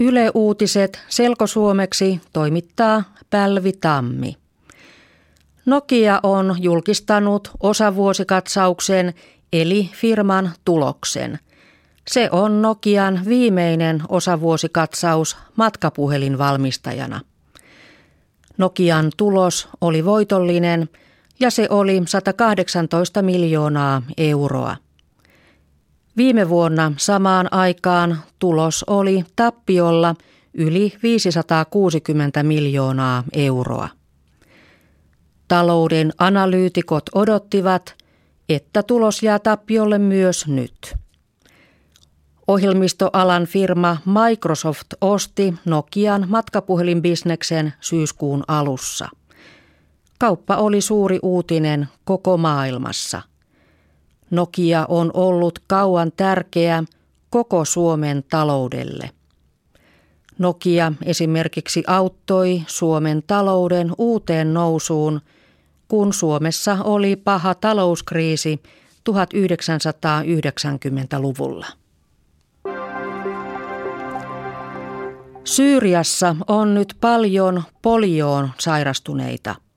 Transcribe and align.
Yle 0.00 0.30
Uutiset 0.34 1.00
selkosuomeksi 1.08 2.20
toimittaa 2.32 3.02
Pälvi 3.30 3.72
Tammi. 3.72 4.36
Nokia 5.66 6.20
on 6.22 6.56
julkistanut 6.58 7.50
osavuosikatsauksen 7.60 9.14
eli 9.52 9.90
firman 9.94 10.50
tuloksen. 10.64 11.38
Se 12.08 12.28
on 12.32 12.62
Nokian 12.62 13.20
viimeinen 13.28 14.02
osavuosikatsaus 14.08 15.36
matkapuhelinvalmistajana. 15.56 17.20
Nokian 18.58 19.10
tulos 19.16 19.68
oli 19.80 20.04
voitollinen 20.04 20.88
ja 21.40 21.50
se 21.50 21.66
oli 21.70 22.02
118 22.06 23.22
miljoonaa 23.22 24.02
euroa. 24.16 24.76
Viime 26.16 26.48
vuonna 26.48 26.92
samaan 26.96 27.52
aikaan 27.52 28.18
tulos 28.38 28.84
oli 28.86 29.24
tappiolla 29.36 30.14
yli 30.54 30.92
560 31.02 32.42
miljoonaa 32.42 33.24
euroa. 33.32 33.88
Talouden 35.48 36.12
analyytikot 36.18 37.02
odottivat, 37.14 37.94
että 38.48 38.82
tulos 38.82 39.22
jää 39.22 39.38
tappiolle 39.38 39.98
myös 39.98 40.46
nyt. 40.46 40.94
Ohjelmistoalan 42.48 43.46
firma 43.46 43.96
Microsoft 44.06 44.86
osti 45.00 45.54
Nokian 45.64 46.26
matkapuhelinbisneksen 46.28 47.72
syyskuun 47.80 48.44
alussa. 48.48 49.08
Kauppa 50.18 50.56
oli 50.56 50.80
suuri 50.80 51.18
uutinen 51.22 51.88
koko 52.04 52.36
maailmassa. 52.36 53.22
Nokia 54.30 54.86
on 54.88 55.10
ollut 55.14 55.58
kauan 55.66 56.12
tärkeä 56.16 56.84
koko 57.30 57.64
Suomen 57.64 58.24
taloudelle. 58.30 59.10
Nokia 60.38 60.92
esimerkiksi 61.02 61.84
auttoi 61.86 62.62
Suomen 62.66 63.22
talouden 63.26 63.92
uuteen 63.98 64.54
nousuun, 64.54 65.20
kun 65.88 66.12
Suomessa 66.12 66.78
oli 66.84 67.16
paha 67.16 67.54
talouskriisi 67.54 68.62
1990-luvulla. 69.10 71.66
Syyriassa 75.44 76.36
on 76.48 76.74
nyt 76.74 76.96
paljon 77.00 77.62
polioon 77.82 78.50
sairastuneita– 78.58 79.54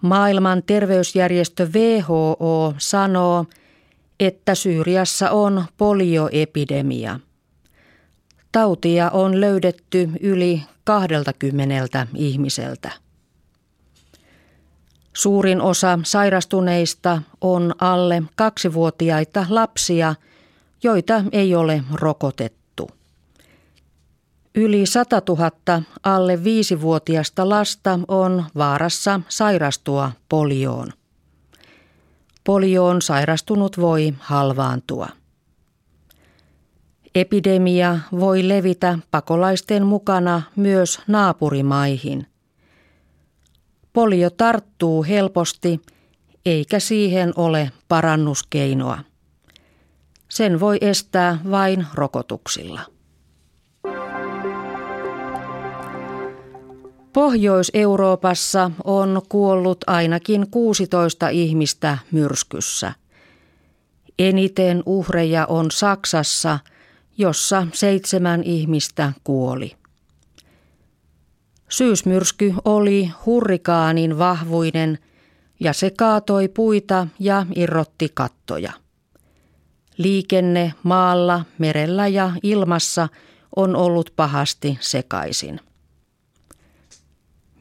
Maailman 0.00 0.62
terveysjärjestö 0.62 1.68
WHO 1.74 2.74
sanoo, 2.78 3.44
että 4.20 4.54
Syyriassa 4.54 5.30
on 5.30 5.64
polioepidemia. 5.76 7.20
Tautia 8.52 9.10
on 9.10 9.40
löydetty 9.40 10.10
yli 10.20 10.62
20 10.84 12.06
ihmiseltä. 12.14 12.90
Suurin 15.16 15.60
osa 15.60 15.98
sairastuneista 16.02 17.22
on 17.40 17.74
alle 17.78 18.22
kaksivuotiaita 18.36 19.46
lapsia, 19.48 20.14
joita 20.82 21.24
ei 21.32 21.54
ole 21.54 21.82
rokotettu. 21.92 22.57
Yli 24.60 24.86
100 24.86 25.22
000 25.28 25.82
alle 26.02 26.44
viisivuotiasta 26.44 27.48
lasta 27.48 27.98
on 28.08 28.44
vaarassa 28.56 29.20
sairastua 29.28 30.12
polioon. 30.28 30.92
Polioon 32.44 33.02
sairastunut 33.02 33.80
voi 33.80 34.14
halvaantua. 34.18 35.08
Epidemia 37.14 37.98
voi 38.12 38.48
levitä 38.48 38.98
pakolaisten 39.10 39.86
mukana 39.86 40.42
myös 40.56 41.00
naapurimaihin. 41.06 42.26
Polio 43.92 44.30
tarttuu 44.30 45.04
helposti, 45.04 45.80
eikä 46.46 46.80
siihen 46.80 47.32
ole 47.36 47.72
parannuskeinoa. 47.88 48.98
Sen 50.28 50.60
voi 50.60 50.78
estää 50.80 51.38
vain 51.50 51.86
rokotuksilla. 51.94 52.97
Pohjois-Euroopassa 57.12 58.70
on 58.84 59.22
kuollut 59.28 59.78
ainakin 59.86 60.50
16 60.50 61.28
ihmistä 61.28 61.98
myrskyssä. 62.12 62.92
Eniten 64.18 64.82
uhreja 64.86 65.46
on 65.46 65.70
Saksassa, 65.70 66.58
jossa 67.18 67.66
seitsemän 67.72 68.42
ihmistä 68.42 69.12
kuoli. 69.24 69.76
Syysmyrsky 71.68 72.54
oli 72.64 73.10
hurrikaanin 73.26 74.18
vahvuinen 74.18 74.98
ja 75.60 75.72
se 75.72 75.90
kaatoi 75.90 76.48
puita 76.48 77.06
ja 77.18 77.46
irrotti 77.56 78.10
kattoja. 78.14 78.72
Liikenne 79.98 80.74
maalla, 80.82 81.44
merellä 81.58 82.08
ja 82.08 82.32
ilmassa 82.42 83.08
on 83.56 83.76
ollut 83.76 84.12
pahasti 84.16 84.78
sekaisin. 84.80 85.60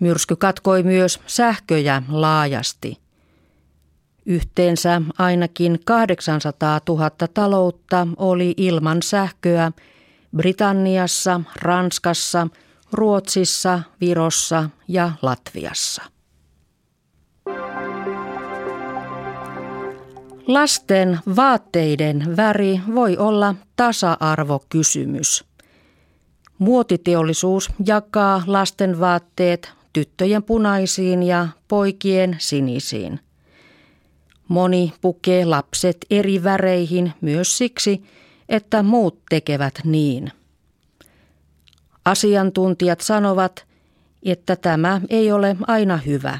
Myrsky 0.00 0.36
katkoi 0.36 0.82
myös 0.82 1.20
sähköjä 1.26 2.02
laajasti. 2.08 2.98
Yhteensä 4.26 5.02
ainakin 5.18 5.80
800 5.84 6.80
000 6.88 7.10
taloutta 7.34 8.08
oli 8.16 8.54
ilman 8.56 9.02
sähköä 9.02 9.72
Britanniassa, 10.36 11.40
Ranskassa, 11.56 12.48
Ruotsissa, 12.92 13.80
Virossa 14.00 14.70
ja 14.88 15.12
Latviassa. 15.22 16.02
Lasten 20.46 21.18
vaatteiden 21.36 22.36
väri 22.36 22.80
voi 22.94 23.16
olla 23.16 23.54
tasa-arvokysymys. 23.76 25.44
Muotiteollisuus 26.58 27.70
jakaa 27.86 28.42
lasten 28.46 29.00
vaatteet 29.00 29.72
tyttöjen 29.96 30.42
punaisiin 30.42 31.22
ja 31.22 31.48
poikien 31.68 32.36
sinisiin. 32.38 33.20
Moni 34.48 34.92
pukee 35.00 35.44
lapset 35.44 35.96
eri 36.10 36.44
väreihin 36.44 37.12
myös 37.20 37.58
siksi, 37.58 38.02
että 38.48 38.82
muut 38.82 39.22
tekevät 39.28 39.74
niin. 39.84 40.32
Asiantuntijat 42.04 43.00
sanovat, 43.00 43.66
että 44.22 44.56
tämä 44.56 45.00
ei 45.08 45.32
ole 45.32 45.56
aina 45.66 45.96
hyvä. 45.96 46.38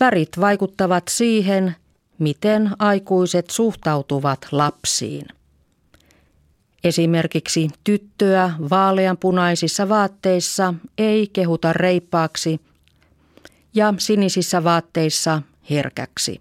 Värit 0.00 0.40
vaikuttavat 0.40 1.04
siihen, 1.08 1.76
miten 2.18 2.70
aikuiset 2.78 3.50
suhtautuvat 3.50 4.46
lapsiin. 4.52 5.26
Esimerkiksi 6.84 7.68
tyttöä 7.84 8.52
vaaleanpunaisissa 8.70 9.88
vaatteissa 9.88 10.74
ei 10.98 11.28
kehuta 11.32 11.72
reippaaksi 11.72 12.60
ja 13.74 13.94
sinisissä 13.98 14.64
vaatteissa 14.64 15.42
herkäksi. 15.70 16.40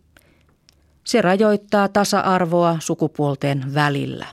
Se 1.03 1.21
rajoittaa 1.21 1.87
tasa-arvoa 1.87 2.77
sukupuolten 2.79 3.73
välillä. 3.73 4.25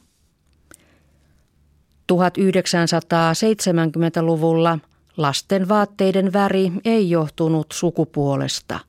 1970-luvulla 2.13 4.79
lasten 5.17 5.69
vaatteiden 5.69 6.33
väri 6.33 6.73
ei 6.85 7.11
johtunut 7.11 7.67
sukupuolesta. 7.73 8.81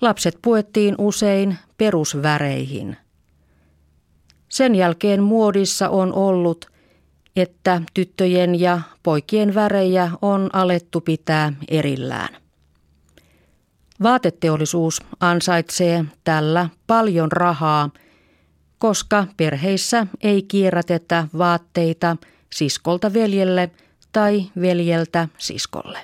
Lapset 0.00 0.38
puettiin 0.42 0.94
usein 0.98 1.58
perusväreihin– 1.76 2.96
sen 4.48 4.74
jälkeen 4.74 5.22
muodissa 5.22 5.88
on 5.88 6.12
ollut, 6.12 6.66
että 7.36 7.82
tyttöjen 7.94 8.60
ja 8.60 8.80
poikien 9.02 9.54
värejä 9.54 10.10
on 10.22 10.50
alettu 10.52 11.00
pitää 11.00 11.52
erillään. 11.68 12.28
Vaateteollisuus 14.02 15.02
ansaitsee 15.20 16.04
tällä 16.24 16.68
paljon 16.86 17.32
rahaa, 17.32 17.90
koska 18.78 19.26
perheissä 19.36 20.06
ei 20.20 20.42
kierrätetä 20.42 21.28
vaatteita 21.38 22.16
siskolta 22.52 23.14
veljelle 23.14 23.70
tai 24.12 24.44
veljeltä 24.60 25.28
siskolle. 25.38 25.98